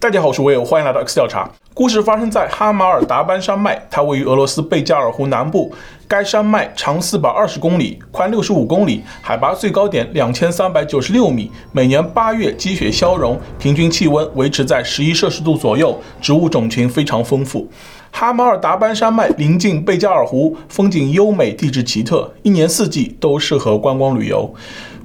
[0.00, 1.46] 大家好，我是威尔，欢迎来到 X 调查。
[1.74, 5.70] 故事发生在哈马尔达班山脉，它位于俄罗斯贝加尔湖南部。
[6.08, 11.52] 该山脉长四百二十公里，宽六十五公里，海拔最高点两千三百九十六米。
[11.70, 17.68] 每年八月积雪消融，平均气温维持在十一摄氏度左右，植物种群非常丰富。
[18.10, 24.52] 哈马尔达班山脉临近贝加尔湖，风景优美，地质奇特，一年四季都适合观光旅游。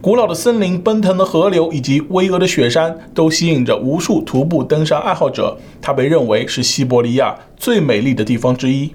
[0.05, 5.57] 古老的森林、奔腾的河流以及巍峨的雪山，都吸引着无数徒步登山爱好者。
[5.81, 8.93] 它被认为是西伯利亚最美丽的地方之一。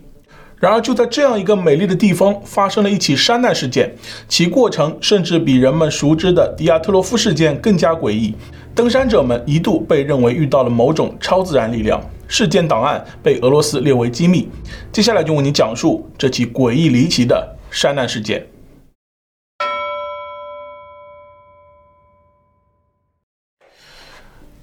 [0.61, 3.93] 然而，就在这样一个美丽的地方，发生了一起山难事件，
[4.29, 8.33] 其过程甚至比人们熟知的迪亚特洛夫事件更加诡异。
[8.73, 12.01] 登山者们一度被认为遇到了某种超自然力量。
[12.29, 14.49] 事件档案被俄罗斯列为机密。
[14.93, 18.47] 接下来就为你讲述这起诡异离奇的山难事件。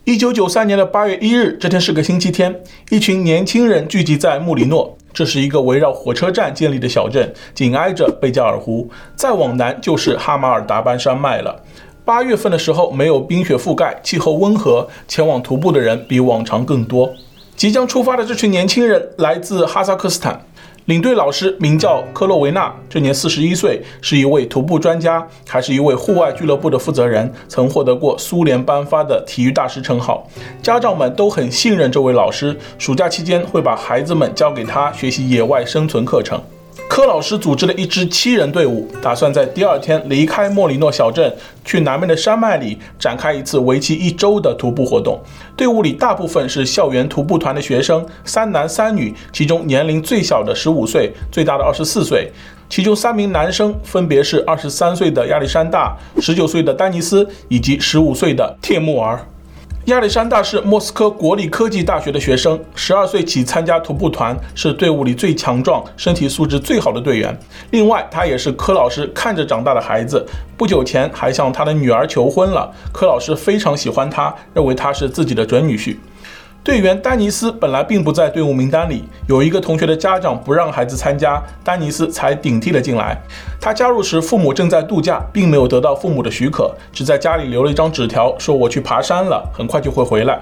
[0.07, 11.61] 一九九三年的八月一日，这天是个星期天，一群年轻人聚集在穆里诺，这是一个围绕火车站建立的小镇，紧挨着贝加尔湖，再往南就是哈马尔达班山脉了。
[12.05, 17.13] 八月份的时候，没有冰雪覆盖，气候温和，前往徒步的人比往常更多。
[17.57, 20.41] 即将出发的这群年轻人来自哈萨克斯坦。
[20.87, 30.25] 领队老师名叫科洛维纳，这年四十一岁，是一位徒步专家，还是一位户外俱乐部的负责人，曾获得过苏联颁发的体育大师称号。
[30.63, 36.41] 家长们都很信任这位老师，暑假期间会把孩子们交给他学习野外生存课程。
[36.89, 41.31] 柯老师组织了一支七人队伍，打算在第二天离开莫里诺小镇，
[41.63, 45.19] 去南面的山脉里展开一次为期一周的徒步活动。
[45.55, 52.31] 队伍里大部分是校园徒步团的学生，三男三女，其中年龄最小的十五岁，最大的二十四岁。
[52.69, 59.19] 其中三名男生分别是二十三岁的亚历山大、十九岁的丹尼斯以及十五岁的帖木儿。
[59.87, 67.37] 亚历山大是莫斯科国立科技大学的学生，十二岁起参加徒步团，是队伍里最强壮、身体素质最好的队员。
[67.71, 70.25] 另外，他也是柯老师看着长大的孩子，
[70.57, 72.69] 不久前还向他的女儿求婚了。
[72.91, 75.95] 柯老师非常喜欢他，认为他是自己的准女婿。
[76.67, 83.17] 队员丹尼斯本来并不在队伍名单里，有一个同学的家长不让孩子参加，丹尼斯才顶替了进来。
[83.57, 90.37] 他加入时，父母正在度假，并没有得到父母的许可，只在家里留了一张纸条，说我去爬山了，很快就会回来。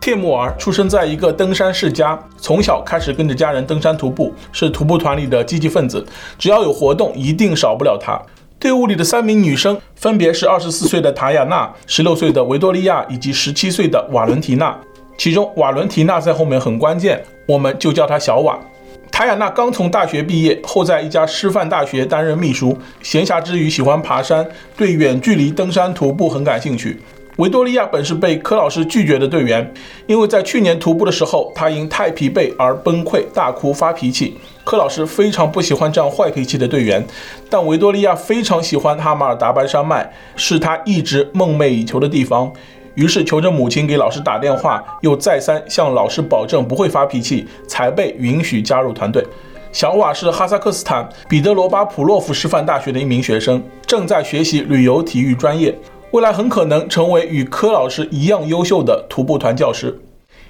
[0.00, 6.06] 帖木儿出生在一个登山世家，从小开始跟着家人登山徒步，是徒步团里的积极分子，
[6.38, 8.16] 只要有活动，一定少不了他。
[8.60, 14.76] 队伍里的三名女生分别是二十四岁的塔雅娜、十六岁的维多利亚以及十七岁的瓦伦提娜。
[15.18, 18.56] 其中瓦伦提娜在后面很关键，我们就叫她小瓦。
[19.10, 24.46] 塔雅娜刚从大学毕业，后在一家师范大学担任秘书，闲暇之余喜欢爬山，
[24.76, 26.96] 对远距离登山徒步很感兴趣。
[27.38, 29.72] 维多利亚本是被柯老师拒绝的队员，
[30.06, 34.38] 因为在去年徒步的时候，她因太疲惫而崩溃大哭发脾气。
[34.64, 37.04] 柯老师非常不喜欢这样坏脾气的队员，
[37.50, 42.52] 但维多利亚非常喜欢哈马尔达班山脉，是他一直梦寐以求的地方。
[42.98, 49.24] 于是求着母亲给老师打电话，又再三向老师保证不会发脾气，才被允许加入团队。
[49.70, 55.72] 小瓦是哈萨克斯坦彼得罗巴普洛夫师范大学的一名学生，正在学习旅游体育专业，
[56.10, 59.96] 未来很可能成为与柯老师一样优秀的徒步团教师。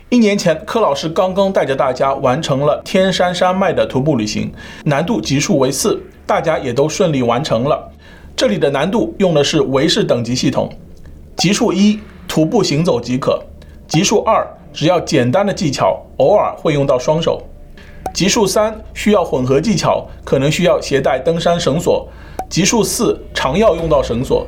[0.09, 4.51] 一年前，柯老师刚刚带着大家完成了天山山脉的徒步旅行，
[4.85, 7.93] 难度级数为四，大家也都顺利完成了。
[8.35, 10.73] 这里的难度用的是维氏等级系统，
[11.37, 12.01] 级数一。
[12.39, 13.43] 徒步行走即可，
[13.89, 17.37] 级数二只要简单的技巧，偶尔会用到双手；
[18.15, 22.07] 级数三需要混合技巧，可能需要携带登山绳索；
[22.49, 24.47] 级数四常要用到绳索；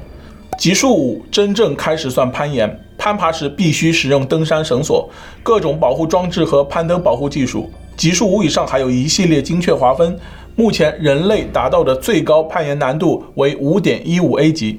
[0.57, 5.11] 级数五真正开始算攀岩，攀爬时必须使用登山绳索、
[5.43, 7.63] 各种保护装置和攀登保护技术；
[7.97, 10.17] 级数五以上还有一系列精确划分。
[10.55, 14.79] 目前人类达到的最高攀岩难度为五点一五 A 级。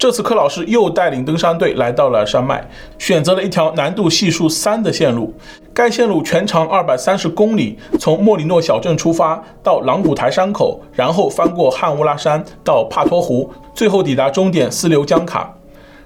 [0.00, 2.66] 这次柯老师又带领登山队来到了山脉，
[2.98, 5.34] 选择了一条难度系数三的线路。
[5.74, 15.54] 该线路全长二百三十公里，从莫里诺小镇出发到朗古台山口，然后翻过汉乌拉山到帕托湖，最后抵达终点斯留江卡。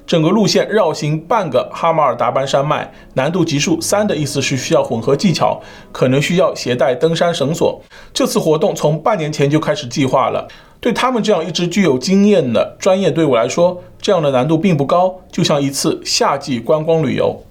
[0.06, 5.60] 整个路线绕行半个哈马尔达班山脉，难度级数三的意思是需要混合技巧，
[5.92, 7.80] 可能需要携带登山绳索。
[8.12, 10.46] 这次活动从半年前就开始计划了。
[10.80, 17.42] 对他们这样一支具有经验的专业队伍来说，这样的难度并不高，就像一次夏季观光旅游。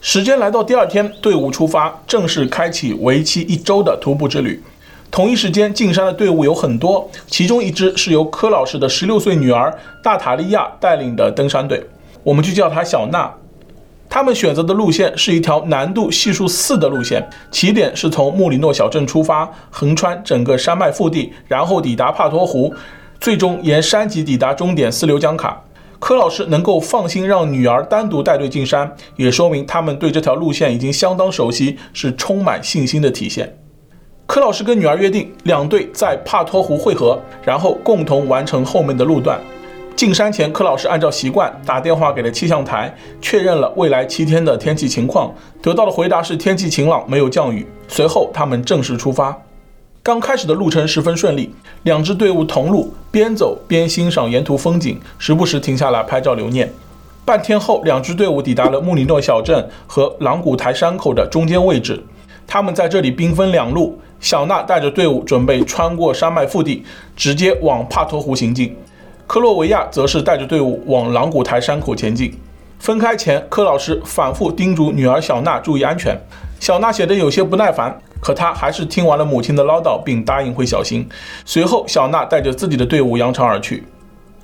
[0.00, 4.60] 时间来到第二天，队伍出发，正式开启为期一周的徒步之旅。
[5.16, 11.82] 同一时间进山的队伍有很多，其中一支是由柯老师的十六岁女儿大塔利亚带领的登山队，
[12.22, 13.32] 我们就叫她小娜。
[14.10, 22.74] 他们选择的路线是一条难度系数四的路线，起点是从穆里诺小镇出发，横穿整个山脉腹地，然后抵达帕托湖，
[23.18, 25.58] 最终沿山脊抵达终点斯留江卡。
[25.98, 33.56] 柯老师能够放心让女儿单独带队进山，也说明他们对这条路线已经相当熟悉，是充满信心的体现。
[34.26, 39.40] 柯老师跟女儿约定，两队在帕托湖会合，然后共同完成后面的路段。
[39.94, 42.92] 进山前，柯老师按照习惯打电话给了气象台，
[43.22, 45.32] 确认了未来七天的天气情况，
[45.62, 47.64] 得到的回答是天气晴朗，没有降雨。
[47.86, 49.34] 随后，他们正式出发。
[50.02, 56.70] 刚开始的路程十分顺利，两支队伍同路，边走边欣赏沿途风景，时不时停下来拍照留念。
[57.24, 62.02] 半天后，两支队伍抵达了穆里诺小镇和朗古台山口的中间位置。
[62.46, 66.84] 他们在这里兵分两路，小娜带着队伍准备穿过山脉腹地，
[67.16, 68.76] 直接往帕托湖行进。
[69.26, 72.32] 科洛维亚则是带着队伍往朗古台山口前进。
[72.78, 76.16] 分开前，柯老师反复叮嘱女儿小娜注意安全。
[76.60, 81.08] 小娜显得有些不耐烦，可她还是听完了母亲的唠叨，并答应会小心。
[81.44, 83.82] 随后，小娜带着自己的队伍扬长而去。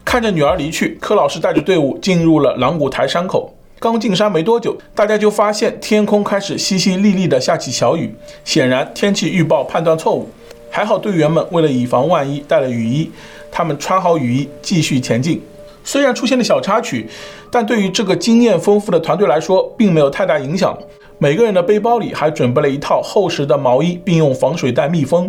[0.05, 3.55] 看着女儿离去，柯老师带着队伍进入了朗古台山口。
[3.83, 8.15] 刚进山没多久，大家就发现天空开始淅淅沥沥地下起小雨。
[8.45, 10.31] 显然，天气预报判断错误。
[10.71, 13.11] 还好队员们为了以防万一，带了雨衣。
[13.51, 15.43] 他们穿好雨衣，继续前进。
[15.83, 17.09] 虽然出现了小插曲，
[17.51, 20.79] 但对于这个经验丰富的团队来说，并没有太大影响。
[21.19, 25.29] 每个人的背包里还准备了一套厚实的毛衣，并用防水袋密封。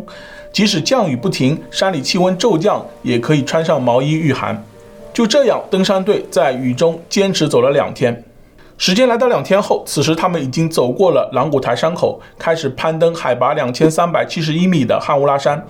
[0.51, 4.63] 即使降雨不停，山里气温骤降，也可以穿上毛衣御寒。
[5.11, 8.23] 就这样，登山队在雨中坚持走了两天。
[8.85, 15.65] 时间来到两天后，此时他们已经走过了朗古台山口，开始攀登海拔两千三百七十一米的汉乌拉山。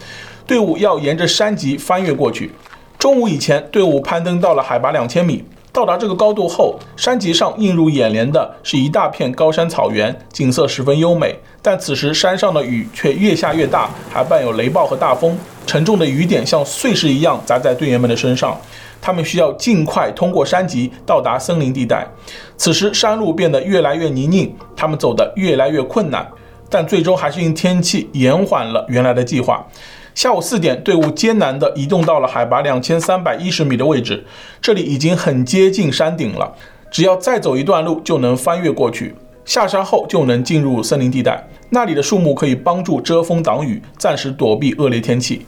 [0.47, 2.51] 队伍要沿着山脊翻越过去。
[2.97, 5.45] 中午以前，队伍攀登到了海拔两千米。
[5.71, 11.39] 到达这个高度后，山脊上映入眼帘的是一大片高山草原，景色十分优美。
[11.61, 15.37] 但此时山上的雨却越下越大，还伴有雷暴和大风，
[15.67, 18.59] 沉重的雨点像碎石一样砸在队员们的身上。
[19.03, 22.07] 他们需要尽快通过山脊，到达森林地带。
[22.55, 26.25] 此时山路变得越来越泥泞，他们走得越来越困难，
[26.69, 29.67] 但最终还是因天气延缓了原来的计划。
[30.15, 34.23] 下午四点，队伍艰难地移动到了海拔两千三百一十米的位置，
[34.61, 36.55] 这里已经很接近山顶了，
[36.89, 39.13] 只要再走一段路就能翻越过去。
[39.43, 45.45] 下山后就能进入森林地带，那里的树木可以帮助遮风挡雨，暂时躲避恶劣天气。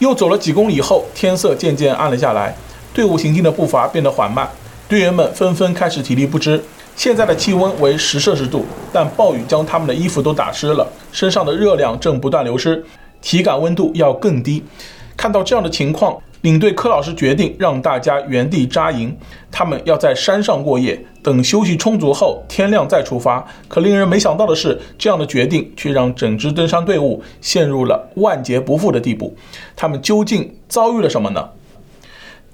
[0.00, 2.56] 又走了几公里后，天色渐渐暗了下来，
[2.96, 4.48] 队伍行进的步伐变得缓慢，
[4.88, 6.58] 队员们纷纷开始体力不支。
[6.96, 12.82] 现在的气温为十摄氏度，但暴雨将他们的衣服都打湿了，身上的热量正不断流失。
[13.20, 14.64] 体感温度要更低。
[15.14, 19.14] 看到这样的情况，领队柯老师决定让大家原地扎营，
[19.50, 23.46] 他们要在山上过夜，等休息充足后，天亮再出发。
[23.68, 29.36] 可令人没想到的是，这样的决定却让整支登山队伍陷入了万劫不复的地步。
[29.76, 31.46] 他们究竟遭遇了什么呢？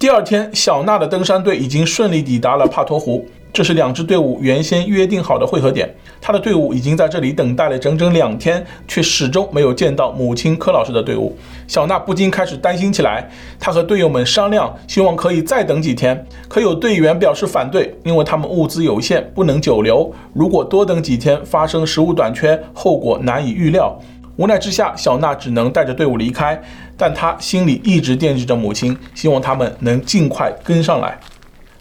[0.03, 3.25] 第二天，小娜的登山队已经顺利抵达了帕托湖。
[3.53, 5.89] 这是两支队伍原先约定好的会合点，
[6.21, 11.37] 他的队伍已经在这里等待了整整两天，却始终没有见到母亲柯老师的队伍。
[11.69, 16.27] 小娜不禁开始担心起来，她和队友们商量，希望可以再等几天。
[16.49, 20.13] 可有队员表示反对，因为他们物资有限，不能久留。
[20.33, 23.97] 如果多等几天，发生食物短缺，后果难以预料。
[24.37, 26.61] 无奈之下，小娜只能带着队伍离开，
[26.97, 31.19] 但她心里一直惦记着母亲，希望他们能尽快跟上来。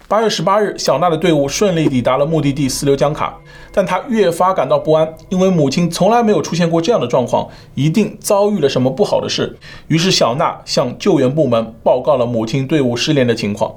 [0.08, 3.34] 八月十八日，小娜的队伍顺利抵达了目的地斯留江卡，
[3.72, 9.58] 但她越发感到不安，因为母亲从来没有出现过这样的状况，一定遭遇了什么不好的事。
[9.88, 13.74] 于是，小娜向救援部门报告了母亲队伍失联的情况。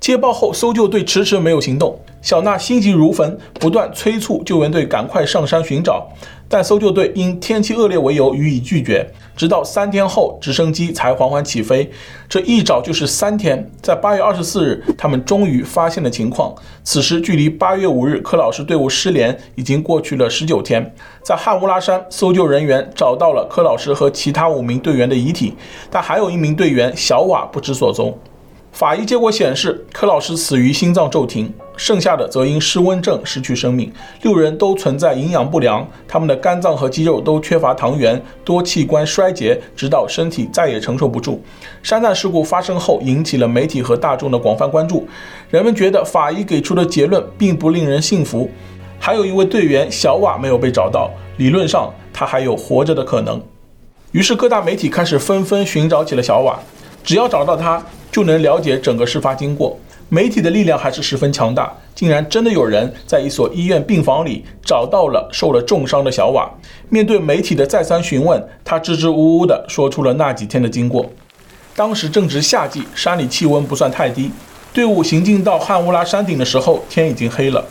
[0.00, 2.00] 接报后，搜救队迟迟没有行动。
[2.22, 6.08] 小娜心急如焚，不断催促救援队赶快上山寻找，
[6.48, 9.06] 但搜救队因天气恶劣为由予以拒绝。
[9.36, 11.90] 直到三天后，直升机才缓缓起飞。
[12.30, 13.70] 这一找就是三天。
[13.82, 16.54] 在八月二十四日，他们终于发现了情况。
[16.82, 20.94] 此时距离八月五日柯老师队伍失联已经过去了十九天。
[21.22, 25.54] 在汉乌拉山，搜救人员找到了柯老师和其他五名队员的遗体，
[25.90, 28.18] 但还有一名队员小瓦不知所踪。
[28.72, 33.92] 法医结果显示，柯老师死于心脏骤停，剩下的则因失温症失去生命。
[34.22, 41.42] 六人都存在营养不良，他们的肝脏和肌肉都缺乏糖原，多器官衰竭，直到身体再也承受不住。
[41.82, 45.06] 山难事故发生后，引起了媒体和大众的广泛关注。
[45.50, 48.48] 人们觉得法医给出的结论并不令人信服。
[48.98, 53.42] 还有一位队员小瓦没有被找到，理论上他还有活着的可能。
[54.12, 56.58] 于是各大媒体开始纷纷寻找起了小瓦，
[57.02, 59.78] 只要找到他，就能了解整个事发经过。
[60.08, 66.50] 媒体的力量还是十分强大，竟然真的有人在一所医院病房里找到了受了重伤的小瓦。
[66.88, 71.08] 面对媒体的再三询问，他支支吾吾地说出了那几天的经过。
[71.76, 74.32] 当时正值夏季，山里气温不算太低。
[74.72, 77.64] 队伍行进到汉乌拉山顶的时候，天已经黑了，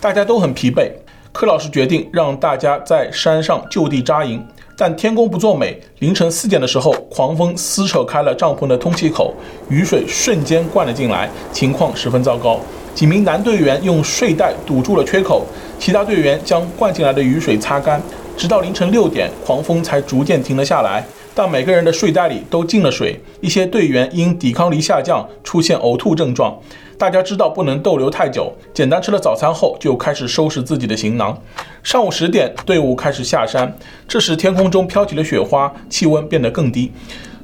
[0.00, 0.90] 大家都很疲惫。
[1.30, 4.44] 柯老师决定让大家在山上就地扎营。
[4.76, 9.32] 但天公不作美，凌晨四点的时候，狂风撕扯开了帐篷的通气口，
[9.68, 12.58] 雨水瞬间灌了进来，情况十分糟糕。
[12.92, 15.46] 几名男队员用睡袋堵住了缺口，
[15.78, 18.02] 其他队员将灌进来的雨水擦干。
[18.36, 21.04] 直到凌晨六点，狂风才逐渐停了下来。
[21.36, 26.56] 但每个人的睡袋里都进了水，一些队员因抵抗力下降，出现呕吐症状。
[26.96, 31.36] 大家知道不能逗留太久，简单吃了早餐后就开始收拾自己的行囊。
[31.82, 33.76] 上午十点，队伍开始下山。
[34.06, 36.92] 这时天空中飘起了雪花，气温变得更低。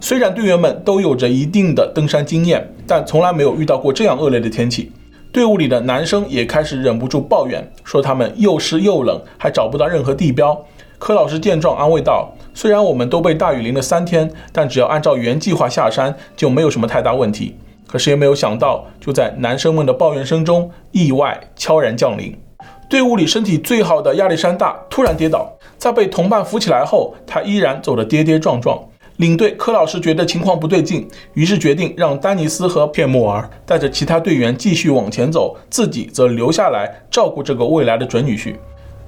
[0.01, 4.93] 虽然队员们都有着一定的登山经验，但从来没有遇到过这样恶劣的天气。
[5.33, 10.65] 队伍里的男生也开始忍不住抱怨，说他们又湿又冷，还找不到任何地标。
[10.99, 17.57] 柯老师见状安慰道：“虽然我们都被大雨淋了三天，但只要按照原计划下山，就没有什么太大问题。”
[17.91, 22.33] 可是也没有想到，就在男生们的抱怨声中，意外悄然降临。
[22.89, 28.81] 队伍里身体最好的亚历山大突然跌倒，在被同伴扶起来后，他依然走得跌跌撞撞。
[29.17, 38.55] 领队柯老师觉得情况不对劲，于是决定让丹尼斯和片木尔带着其他队员继续往前走，自己则留下来照顾这个未来的准女婿。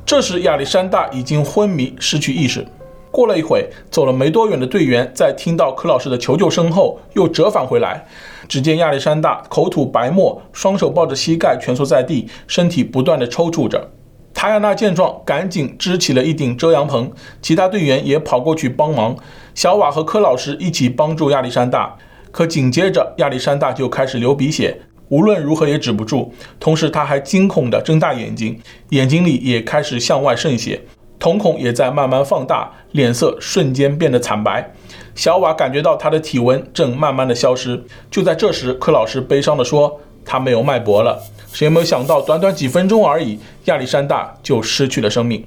[0.05, 2.67] 这时，亚历山大已经昏迷，失去意识。
[3.13, 8.07] 过了一会，走了没多远的队员在听到柯老师的求救声后，又折返回来。
[8.49, 13.91] 只见亚历山大口吐白沫，双手抱着膝盖蜷缩在地，身体不断地抽搐着。
[14.33, 19.15] 塔亚娜见状，赶紧支起了一顶遮阳棚，其他队员也跑过去帮忙。
[19.55, 21.97] 小瓦和柯老师一起帮助亚历山大，
[22.31, 26.33] 可紧接着亚历山大就开始流鼻血，无论如何也止不住。
[26.59, 30.81] 同时，他还惊恐地睁大眼睛，眼睛里也开始向外渗血。
[31.23, 34.73] 瞳孔也在慢慢放大，脸色瞬间变得惨白。
[35.15, 37.81] 小瓦感觉到他的体温正慢慢的消失。
[38.11, 45.47] 就在这时，柯老师悲伤地说：“他没有脉搏了。”谁也没有想到，短短几分钟而已，亚历山大就失去了生命。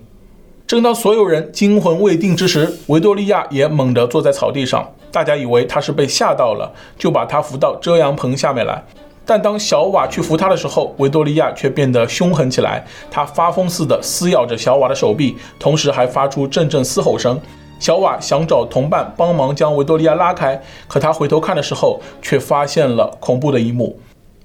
[0.66, 4.90] 正当所有人惊魂未定之时，维多利亚也猛地坐在草地上。
[5.12, 8.82] 大家以为他是被吓到了，就把他扶到遮阳棚下面来。
[9.26, 12.86] 但当小瓦去扶他的时候，维多利亚却变得凶狠起来。
[13.10, 17.40] 他发疯似的撕咬着小瓦的手臂，同时还发出阵阵嘶吼声。
[17.80, 24.00] 小瓦想找同伴帮忙将维多利亚拉开，可他回头看的时候，却发现了恐怖的一幕：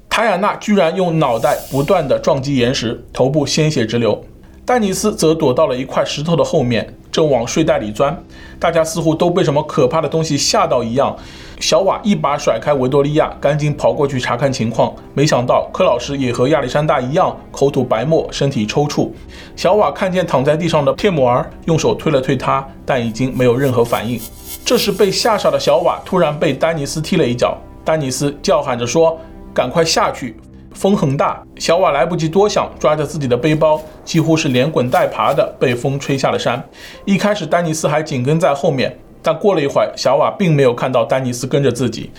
[0.09, 4.25] 塔亚娜居然用脑袋不断地撞击岩石，头部鲜血直流。
[4.65, 8.17] 丹尼斯则躲到了一块石头的后面，正往睡袋里钻。
[8.59, 11.17] 大家似乎都被什么可怕的东西吓到一样。
[11.59, 14.95] 小瓦一把甩开维多利亚，赶紧跑过去查看情况。
[15.13, 19.11] 没想到柯老师也和亚历山大一样，口吐白沫，身体抽搐。
[19.57, 24.19] 小瓦看见躺在地上的帖木儿，用手推了推他，但已经没有任何反应。
[24.65, 29.19] 这时被吓傻的小瓦突然被丹尼斯踢了一脚，丹尼斯叫喊着说
[29.53, 30.37] ：“赶快下去，
[30.75, 36.63] 风很大。”小瓦来不及多想，抓着自己的背包，几乎是连滚带爬的被风吹下了山。
[37.05, 38.99] 一开始丹尼斯还紧跟在后面。
[39.23, 42.11] 但过了一会儿，小瓦并没有看到丹尼斯跟着自己。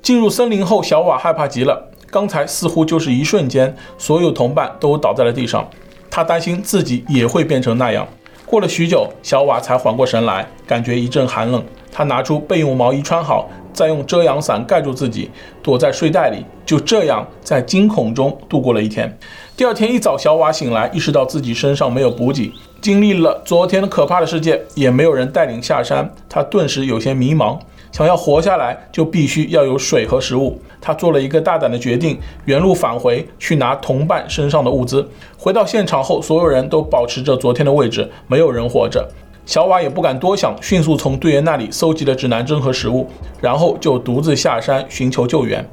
[0.00, 1.90] 进入森林后，小瓦害怕极了。
[2.10, 5.68] 刚才似乎就是一瞬间，所有同伴都倒在了地上。
[6.08, 8.06] 他担心自己也会变成那样。
[8.46, 11.64] 过了许久，小瓦才缓过神来，感觉一阵寒冷。
[11.90, 15.30] 他拿出备用毛衣穿好，再用遮阳伞盖住自己，
[15.62, 16.42] 躲在睡袋里。
[16.64, 19.18] 就这样，在惊恐中度过了一天。
[19.54, 22.50] 第二天一早，小瓦醒来，意识到自己身上没有补给。
[22.80, 27.58] 经历了昨天可怕的事件，也没有人带领下山，他顿时有些迷茫。
[27.92, 30.60] 想要活下来，就必须要有水和食物。
[30.80, 35.08] 他做了一个大胆的决定，原路返回去拿同伴身上的物资。
[35.38, 39.08] 回到现场后，所有人都保持着昨天的位置，没有人活着。
[39.46, 43.06] 小瓦也不敢多想，迅速从队员那里搜集了指南针和食物，
[43.40, 45.64] 然后就独自下山寻求救援。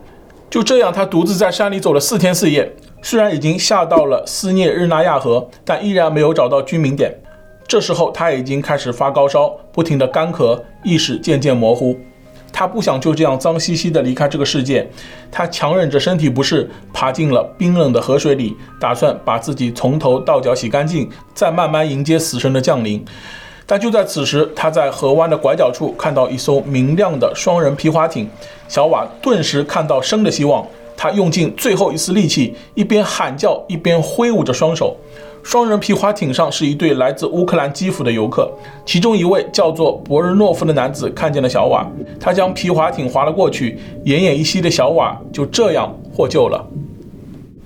[0.49, 2.69] 就这样，他独自在山里走了四天四夜。
[3.01, 7.11] 虽然已经下到了斯涅日纳亚河，但依然没有找到居民点。
[7.65, 11.97] 这时候他已经开始发高烧，不停地干咳，意识渐渐模糊。
[12.53, 14.85] 他不想就这样脏兮兮的离开这个世界。
[15.31, 23.03] 他强忍着身体不适，爬进了冰冷的河水里，打算把自己从头到脚洗干净，再慢慢迎接死神的降临。
[23.71, 28.29] 但就在此时，他在河湾的拐角处看到一艘明亮的双人皮划艇。
[28.67, 30.67] 小瓦顿时看到生的希望。
[30.97, 34.97] 他用尽最后一丝力气，一边喊叫，一边挥舞着双手。
[35.41, 38.51] 双人皮划艇上是一对来自乌克兰基辅的游客，
[38.85, 46.61] 其中一位叫做博日诺夫的男子看见了小瓦，他将皮划艇划了过去，奄奄一息的小瓦就这样获救了。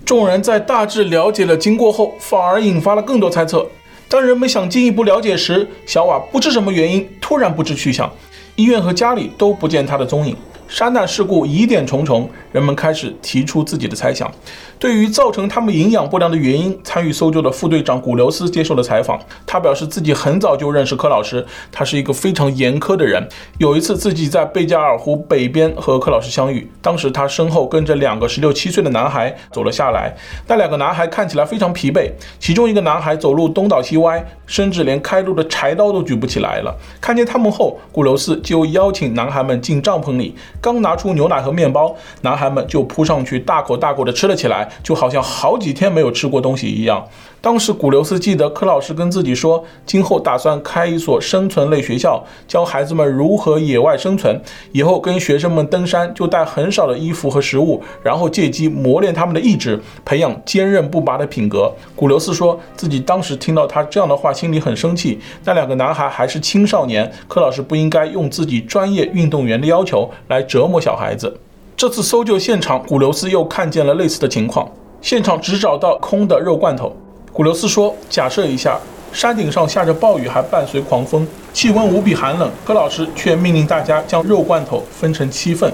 [0.05, 3.65] 众人在大致了解了经过后，反而引发了更多猜测。
[4.07, 8.11] 当人们想进一步了解时，小瓦不知什么原因突然不知去向，
[8.55, 10.35] 医院和家里都不见他的踪影。
[10.67, 14.29] 山难事故疑点重重，人们开始提出自己的猜想。
[14.77, 19.19] 对于造成他们营养不良的原因，参与搜救的副队长古留斯接受了采访。
[19.45, 23.25] 他表示自己很早就认识柯老师，他是一个非常严苛的人。
[23.57, 30.13] 有一次自己在贝加尔湖北边和柯老师相遇，当时他身后跟着两个十六七岁的男孩走了下来。
[30.47, 36.75] 那两个男孩看起来非常疲惫，其中一个男孩走路东倒西歪，甚至连开路的柴刀都举不起来了。
[36.99, 40.35] 看见他们后，古留斯就邀请男孩们进帐篷里。
[40.61, 47.07] 刚拿出牛奶和面包，男孩们就扑上去，大口大口的吃了起来，就好像好几天没有吃过东西一样。
[47.45, 54.41] 当时古留斯记得柯老师跟自己说，今后打算开一所生存类学校，教孩子们如何野外生存。
[54.71, 61.71] 以后跟学生们登山就带很少的衣服和食物，然后借机磨练他们的意志，培养坚韧不拔的品格。
[61.95, 65.19] 古留斯说自己当时听到他这样的话，心里很生气。
[65.43, 71.39] 那两个男孩还是青少年，柯老师不应该用自己专业运动员的要求来折磨小孩子。
[71.77, 74.67] 这次搜救现场，古留斯又看见了类似的情况，
[74.99, 76.91] 现场只找到空的肉罐头。
[77.35, 78.79] 古留斯说：“假设一下，
[79.11, 82.49] 山顶上下着暴雨，还伴随狂风，气温无比寒冷。
[82.63, 85.69] 柯老师却命令大家将肉罐头分成七份。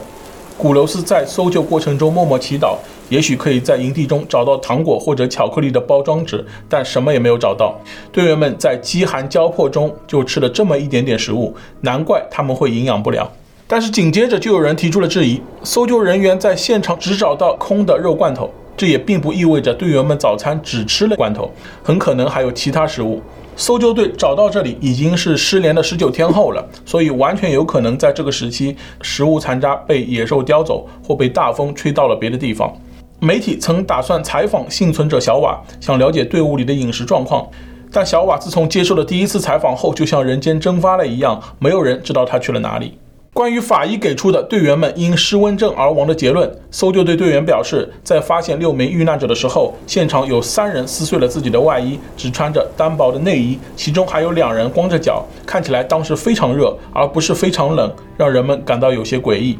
[0.58, 2.77] 古留斯在搜救过程中默默祈祷，
[3.10, 7.80] 也许可以在营地中找到糖果或者巧克力的包装纸，但什么也没有找到。
[8.12, 13.30] 队员们在饥寒交迫中就吃了这么一点点食物，难怪他们会营养不良。
[13.68, 21.51] 但是紧接着就有人提出了质疑：搜救人员在现场只找到空的肉罐头。”这也并不意味着队员们早餐只吃了罐头，
[21.84, 23.22] 很可能还有其他食物。
[23.56, 32.74] 搜救队找到这里已经是失联的十九天后了，所以完全有可能在这个时期，食物残渣被野兽叼走，或被大风吹到了别的地方。
[33.20, 37.48] 媒体曾打算采访幸存者小瓦，想了解队伍里的饮食状况，
[37.92, 42.98] 但小瓦自从接受了第一次采访后，就像人间蒸发了一样，没有人知道他去了哪里。
[43.33, 59.57] 关于法医给出的队员们因失温症而亡的结论，搜救队队员表示，在发现六名遇难者的时候，现场有三人撕碎了自己的外衣，只穿着单薄的内衣，其中还有两人光着脚，看起来当时非常热，而不是非常冷，让人们感到有些诡异。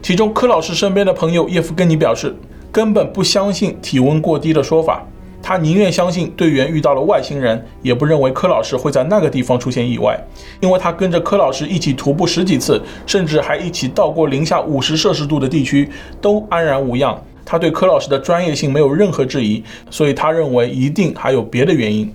[0.00, 2.32] 其中，柯老师身边的朋友叶夫根尼表示，
[2.70, 5.04] 根本不相信体温过低的说法。
[5.42, 10.18] 他宁愿相信队员遇到了外星人，也不认为柯老师会在那个地方出现意外，
[10.60, 17.20] 因为他跟着柯老师一起徒步十几次，甚至还一起到过零下五十摄氏度的地区，都安然无恙。
[17.44, 22.10] 他对柯老师的专业性没有任何质疑，所以他认为一定还有别的原因。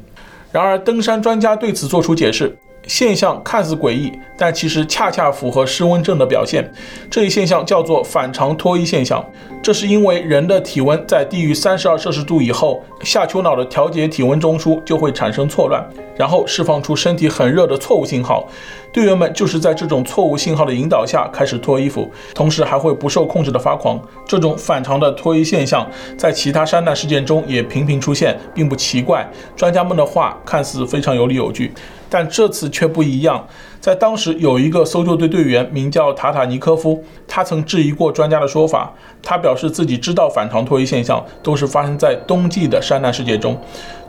[0.52, 2.58] 然而，登山专家对此作出解释。
[2.88, 6.68] 现象看似诡异，但其实恰恰符合失温症的表现。
[7.12, 9.24] 这一现象叫做反常脱衣现象，
[9.62, 18.48] 这是因为人的体温在低于三十二摄氏度以后，下丘脑的调节体温中枢就会产生错乱，然后释放出身体很热的错误信号。
[18.94, 24.02] 队员们就是在这种错误信号的引导下开始脱衣服，同时还会不受控制的发狂。
[24.26, 29.30] 这种反常的脱衣现象在其他山难事件中也频频出现，并不奇怪。
[29.56, 31.72] 专家们的话看似非常有理有据。
[32.10, 33.48] 但这次却不一样，
[33.80, 38.94] 在当时有一个搜救队队员名叫塔塔尼科夫，他曾质疑过专家的说法。
[39.22, 43.60] 他表示自己知道反常脱衣现象都是发生在冬季的山难事件中，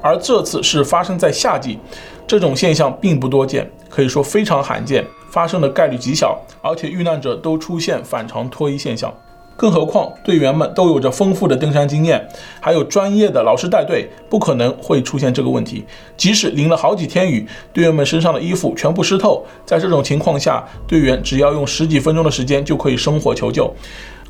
[0.00, 1.78] 而这次是发生在夏季，
[2.26, 9.12] 这种现象并不多见，可以说非常罕见，发生的概率极小，而且遇难者都出现反常脱衣现象。
[9.58, 12.24] 更何况队员们都有着丰富的登山经验，
[12.60, 15.84] 还有专业的老师带队，不可能会出现这个问题。
[16.16, 23.74] 即使淋了好几天雨，队员们身上的衣服全部湿透，在这种情况下，队员只要用十几分钟的时间就可以生火求救，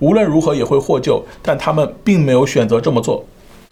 [0.00, 1.22] 无论如何也会获救。
[1.42, 3.22] 但他们并没有选择这么做。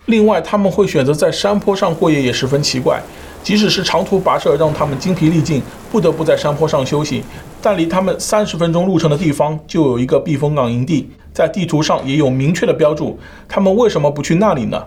[0.04, 3.02] 另外，他们会选择在山坡上过夜也十分奇怪。
[3.42, 7.22] 即使是长途跋涉让他们精疲力尽，不得不在山坡上休息，
[7.62, 11.08] 但离他们三十分钟路程的地方就有一个避风港营地。
[11.36, 14.82] 在地图上也有明确的标注，他们为什么不去那里呢？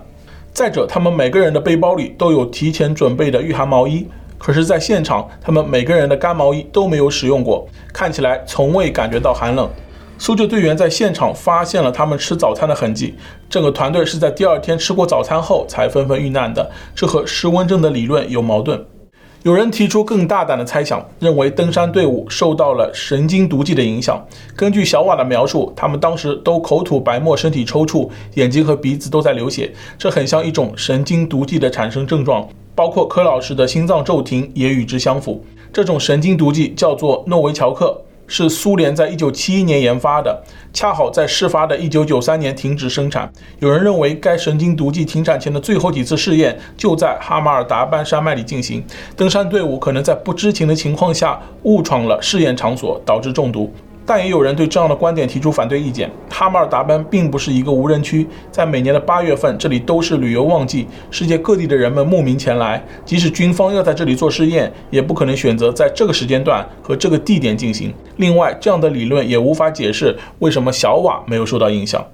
[0.52, 9.70] 再者，他们每个人的背包里都有提前准备的御寒毛衣，可是，在现场，他们每个人的干毛衣都没有使用过，看起来从未感觉到寒冷。
[10.18, 13.14] 搜救队员在现场发现了他们吃早餐的痕迹，
[13.48, 18.84] 整个团队是在第二天吃过早餐后才纷纷遇难的，这和失温症的理论有矛盾。
[19.42, 24.22] 有人提出更大胆的猜想，认为登山队伍受到了神经毒剂的影响。
[24.54, 32.46] 根据小瓦的描述，他们当时都口吐白沫，身体抽搐，眼睛和鼻子都在流血，这很像一种神经毒剂的产生症状。
[32.74, 35.42] 包括柯老师的心脏骤停也与之相符。
[35.72, 37.98] 这种神经毒剂叫做诺维乔克。
[38.30, 40.40] 是苏联在一九七一年研发的，
[40.72, 43.30] 恰好在事发的一九九三年停止生产。
[43.58, 48.84] 有人认为，该神经毒剂停产前的最后几次试验就在哈马尔达班山脉里进行，
[49.16, 53.74] 登山队伍可能在不知情的情况下误闯了试验场所，导致中毒。
[54.12, 56.10] 但也有人对这样的观点提出反对意见。
[56.28, 62.84] 哈马尔达班并不是一个无人区，在每年的八月份，这里都是旅游旺季，世界各地的人们慕名前来。
[63.04, 67.94] 即使军方要在这里做试验，也不可能选择在这个时间段和这个地点进行。
[68.16, 72.04] 另外，这样的理论也无法解释为什么小瓦没有受到影响。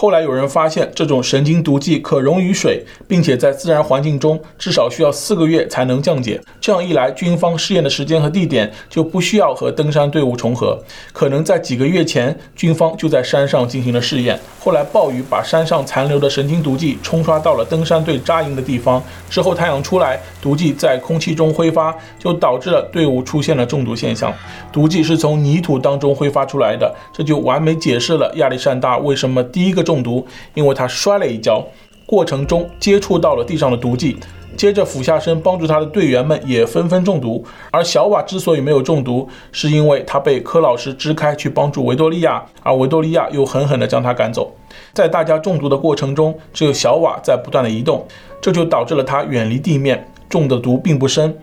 [0.00, 6.40] 后来有人发现，这种神经毒剂可溶于水，并且在自然环境中至少需要四个月才能降解。
[6.60, 10.80] 这样一来，军方试验的时间和地点就不需要和登山队伍重合。
[11.12, 14.38] 可能在几个月前，军方就在山上进行了试验。
[14.60, 24.32] 后来暴雨把山上残留的神经毒剂冲刷到了登山队扎营的地方，之后太阳出来，毒剂在空气中挥发，就导致了队伍出现了中毒现象。
[24.70, 29.87] 毒剂是从泥土当中挥发出来的，这就完美解释了亚历山大为什么第一个。
[29.88, 31.64] 中毒，因为他摔了一跤，
[32.04, 34.18] 过程中接触到了地上的毒剂，
[34.54, 37.42] 接着俯下身帮助他的队员们也纷纷中毒。
[37.70, 44.54] 而小瓦之所以没有中毒，是因为他被柯老师支开去帮助维多利亚，而维多利亚又狠狠地将他赶走。
[44.92, 48.06] 在大家中毒的过程中，只有小瓦在不断地移动，
[48.42, 51.34] 这就导致了他远离地面，中的毒并不深。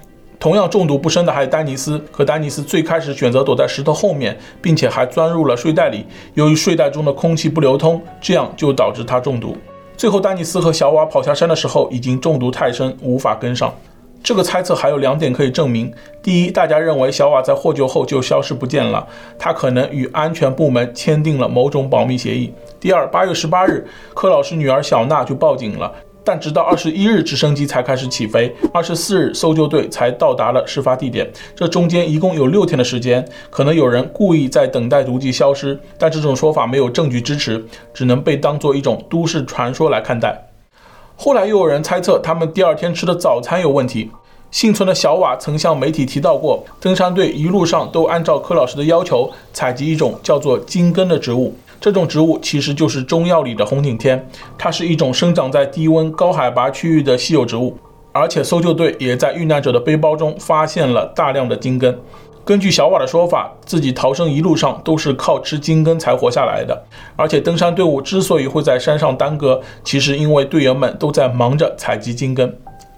[0.46, 6.06] 同样中毒不深的还有丹尼斯，可丹尼斯最开始选择躲在石头后面，并且还钻入了睡袋里。
[6.36, 9.58] 由于睡袋中的空气不流通，这样就导致他中毒。
[9.98, 13.74] 最后，丹尼斯和小瓦跑下山的时候，已经中毒太深，无法跟上。
[14.22, 19.08] 这个猜测还有两点可以证明：第一，大家认为小瓦在获救后就消失不见了，
[19.40, 25.92] 他可能与安全部门签订了某种保密协议；第二，八月十八日，柯老师女儿小娜就报警了。
[26.26, 28.54] 但直到二十一日，直升机才开始起飞。
[28.74, 31.32] 二十四日，搜救队才到达了事发地点。
[31.56, 33.24] 这中间一共有六天的时间。
[33.52, 40.50] 可能有人故意在等待毒剂消失，但这种说法没有证据支持，只能被当作一种都市传说来看待。
[41.16, 44.10] 后来又有人猜测，他们第二天吃的早餐有问题。
[44.52, 51.54] 幸存的小瓦曾向媒体提到过，登山队一路上都按照柯老师的要求采集一种叫做金根的植物。
[51.80, 57.78] 这种植物其实就是中药里的红景天，它是一种生长在低温高海拔区域的稀有植物，
[58.12, 61.98] 而且搜救队也在遇难者的背包中发现了大量的金根。
[62.44, 66.80] 根据小瓦的说法，自己逃生一路上都是靠吃金根才活下来的，
[67.16, 72.56] 而且登山队伍之所以会在山上耽搁，其实因为队员们都在忙着采集金根。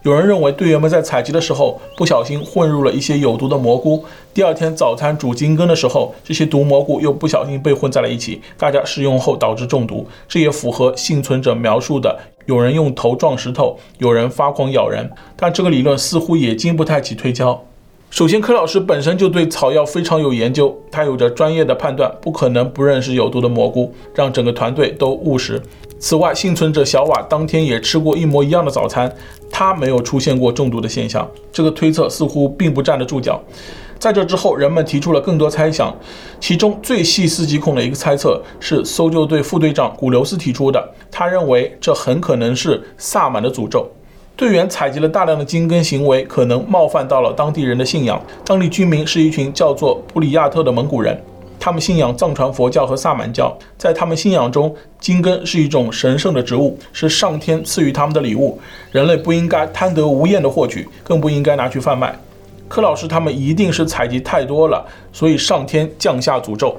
[0.07, 10.07] 有人认为队员们在采集的时候不小心混入了一些有毒的蘑菇，第二天早餐煮金根的时候，这些毒蘑菇又不小心被混在了一起，大家食用后导致中毒。
[10.25, 15.11] 这也符合幸存者描述的：有人用头撞石头，有人发狂咬人。
[15.35, 17.61] 但这个理论似乎也经不太起推敲。
[18.09, 25.61] 首先，柯老师本身就对草药非常有研究，他有着专业的判断，不可能不认识有毒的蘑菇，让整个团队都误食。
[25.99, 29.11] 此外，幸存者小瓦当天也吃过一模一样的早餐，
[29.51, 31.27] 他没有出现过中毒的现象。
[31.51, 33.41] 这个推测似乎并不站得住脚。
[33.99, 35.95] 在这之后，人们提出了更多猜想，
[36.39, 40.87] 其中最细思极恐的一个猜测是搜救队副队长古留斯提出的。
[41.09, 43.89] 他认为这很可能是萨满的诅咒。
[44.35, 48.21] 队员采集了大量的金根，行为可能冒犯到了当地人的信仰。
[48.45, 51.19] 当地居民是一群叫做布里亚特的蒙古人。
[51.59, 58.59] 他们信仰藏传佛教和萨满教，在他们信仰中，金根是一种神圣的植物，是上天赐予他们的礼物。
[58.91, 62.17] 人类不应该贪得无厌地获取，更不应该拿去贩卖。
[62.67, 66.77] 柯老师他们一定是采集太多了，所以上天降下诅咒。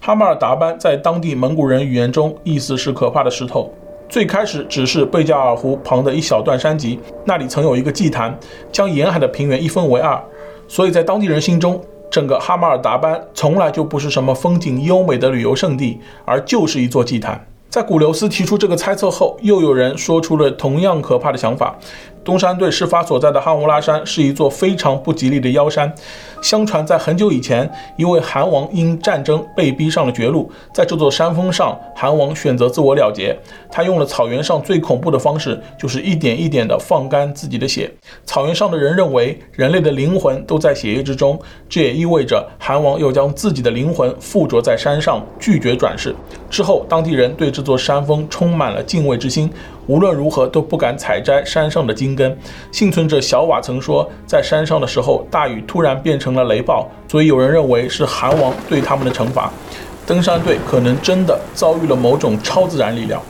[0.00, 3.72] 哈马尔达班在当地蒙古人语言中意思是可怕的石头。
[4.08, 8.38] 最开始只是贝加尔湖旁的一小段山脊，那里曾有一个祭坛，
[8.70, 10.22] 将沿海的平原一分为二，
[10.68, 11.82] 所以在当地人心中。
[12.12, 17.46] 整个哈马尔达班从来就不是什么风景优美的旅游胜地，而就是一座祭坛。
[17.70, 21.74] 在古留斯提出这个猜测后，又有人说出了同样可怕的想法。
[22.24, 25.92] 东山队事发所在的哈乌拉山是一座非常不吉利的妖山。
[26.40, 33.36] 相传在很久以前，一位韩王因战争被逼上了绝路，在这座山峰上，韩王选择自我了结。
[33.70, 37.90] 他用了草原上最恐怖的方式，就是一点一点地放干自己的血。
[38.24, 46.14] 草原上的人认为，人类的灵魂都在血液之中，这也意味着韩王又将自己的灵魂附着在山上，拒绝转世。
[46.50, 49.48] 之后，当地人对这座山峰充满了敬畏之心。
[49.86, 52.36] 无论如何都不敢采摘山上的金根。
[52.70, 59.50] 幸存者小瓦曾说，在山上的时候，大雨突然变成了雷暴，所以有人认为是韩王对他们的惩罚。
[60.06, 63.22] 登山队可能真的遭遇了某种超自然力量。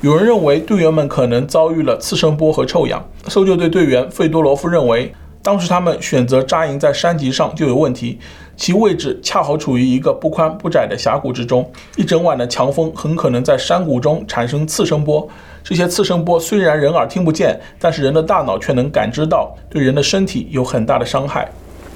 [0.00, 3.04] 有人认为队员们可能遭遇了次声波和臭氧。
[3.28, 8.16] 搜救队队员费多罗夫认为，当时他们选择扎营在山脊上就有问题，
[8.56, 15.28] 其位置恰好处于一个不宽不窄的峡谷之中，一整晚的强风很可能在山谷中产生次声波。
[15.64, 21.50] 这些次声波虽然人耳听不见，但是人的大脑却能感知到，对人的身体有很大的伤害。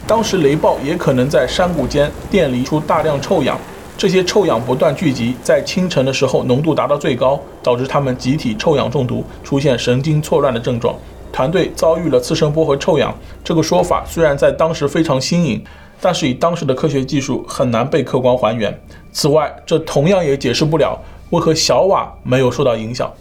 [0.09, 3.57] 当时雷暴也可能在山谷间电离出大量臭氧，
[3.97, 10.97] 这些臭氧不断聚集，在清晨的时候浓度达到最高，导致他们集体臭氧中毒，出现神经错乱的症状。
[11.37, 15.63] 团队遭遇了次声波和臭氧，这个说法虽然在当时非常新颖，
[16.01, 18.75] 但是以当时的科学技术很难被客观还原。
[19.13, 23.13] 此外，这同样也解释不了为何小瓦没有受到影响。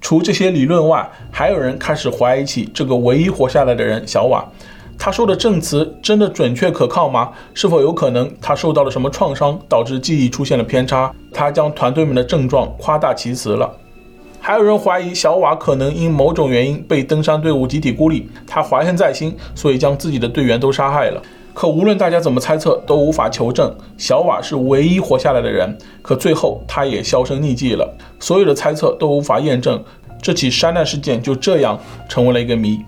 [0.00, 4.48] 除这些理论外，还有人开始怀疑起这个唯一活下来的人小瓦，
[4.96, 7.32] 他说的证词真的准确可靠吗？
[7.54, 11.12] 是否有可能他受到了什么创伤，导致记忆出现了偏差？
[11.34, 13.68] 他将团队们的症状夸大其词了。
[14.44, 21.22] 还有人怀疑小瓦可能因某种原因被登山队伍集体孤立，他怀恨在心，所以将自己的队员都杀害了。
[21.54, 25.78] 可无论大家怎么猜测，都无法求证小瓦是唯一活下来的人。
[26.02, 29.80] 可最后他也销声匿迹了，所有的猜测都无法验证。
[30.20, 31.78] 这起山难事件就这样
[32.08, 32.80] 成为了一个谜。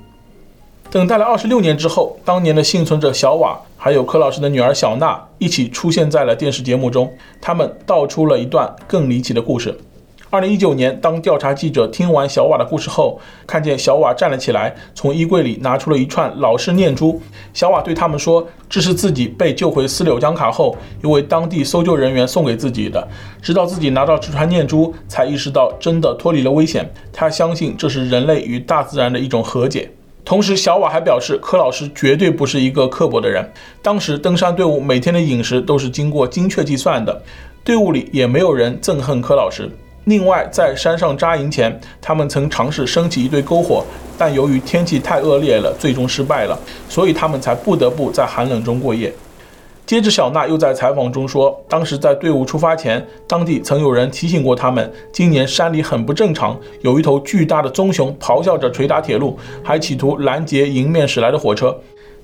[0.90, 9.78] 等待了二十六年之后，当年的幸存者小瓦还有柯老师的女儿小娜一起出现在了电视节目中，他们道出了一段更离奇的故事。
[10.34, 17.22] 二零一九年，当调查记者听完小瓦的故事后，看见小瓦站了起来，从衣柜里拿出了一串老式念珠。
[17.52, 23.06] 小瓦对他们说：“这是自己被救回四柳江卡后，一位当地搜救人员送给自己的。
[23.40, 26.92] 直到自己拿到这串念珠，才意识到真的脱离了危险。
[27.12, 29.88] 他相信这是人类与大自然的一种和解。”
[30.26, 33.48] 同时，小瓦还表示，柯老师绝对不是一个刻薄的人。
[33.80, 37.22] 当时，登山队伍每天的饮食都是经过精确计算的，
[37.62, 39.70] 队伍里也没有人憎恨柯老师。
[40.04, 43.82] 另外，在山上扎营前，他们曾尝试升起一堆篝火，
[44.18, 46.58] 但由于天气太恶劣了，最终失败了，
[46.90, 49.10] 所以他们才不得不在寒冷中过夜。
[49.86, 61.74] 接着，小娜又在采访中说，当时在队伍出发前，当地曾有人提醒过他们，今年山里很不正常，有一头巨大的棕熊咆哮着捶打铁路，还企图拦截迎面驶来的火车。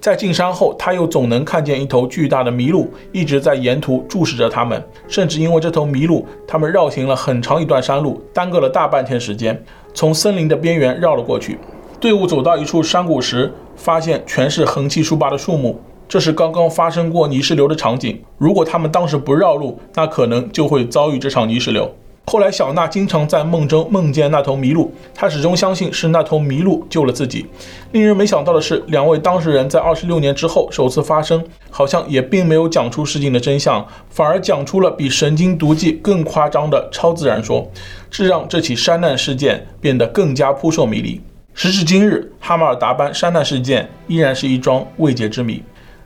[0.00, 11.58] 在进山后，他又总能看见一头巨大的麋鹿一直在沿途注视着他们，甚至因为这头麋鹿，他们绕行了很长一段山路，耽搁了大半天时间，从森林的边缘绕了过去。
[12.00, 18.18] 队伍走到一处山谷时，发现全是横七竖八的树木，这是刚刚发生过泥石流的场景。
[18.38, 21.94] 如果他们当时不绕路，那可能就会遭遇这场泥石流。
[22.30, 27.44] 后来，小娜经常在梦中梦见那头麋鹿，她始终相信是那头麋鹿救了自己。
[27.90, 37.68] 令人没想到的是，两位当事人在二十六年之后首次发声，好像也并没有讲出事情的真相，反而讲出了比神经毒剂更夸张的超自然说，
[38.08, 41.20] 这让这起山难事件变得更加扑朔迷离。
[41.52, 45.60] 时至今日，哈马尔达班山难事件依然是一桩未解之谜。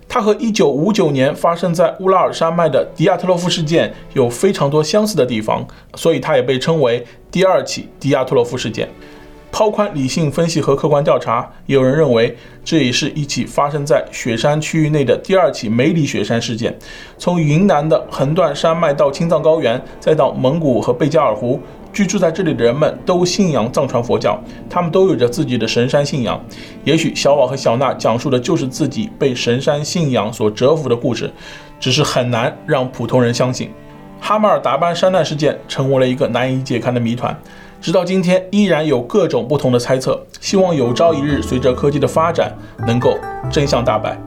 [0.08, 8.88] 它和1959年发生在乌拉尔山脉的迪亚特洛夫事件有非常多相似的地方，所以它也被称为第二起迪亚特洛夫事件。
[9.50, 16.76] 抛宽理性分析和客观调查，有人认为这也是一起发生在雪山区域内的第二起梅里雪山事件。
[17.18, 21.60] 从云南的横断山脉到青藏高原，再到蒙古和贝加尔湖。
[21.94, 26.38] 居住在这里的人们都信仰藏传佛教，他们都有着自己的神山信仰。
[26.82, 31.32] 也许小瓦和小娜讲述的就是自己被神山信仰所折服的故事，
[31.78, 33.70] 只是很难让普通人相信。
[34.20, 37.38] 哈马尔达班山难事件成为了一个难以解开的谜团，
[37.80, 40.20] 直到今天依然有各种不同的猜测。
[40.40, 42.52] 希望有朝一日，随着科技的发展，
[42.86, 43.16] 能够
[43.50, 44.18] 真相大白。